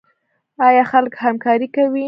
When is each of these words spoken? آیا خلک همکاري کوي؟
آیا 0.67 0.83
خلک 0.91 1.13
همکاري 1.25 1.67
کوي؟ 1.75 1.99